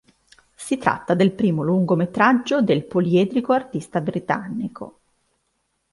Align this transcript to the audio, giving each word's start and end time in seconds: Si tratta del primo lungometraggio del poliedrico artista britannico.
Si 0.55 0.79
tratta 0.79 1.13
del 1.13 1.31
primo 1.31 1.61
lungometraggio 1.61 2.63
del 2.63 2.85
poliedrico 2.85 3.53
artista 3.53 4.01
britannico. 4.01 4.99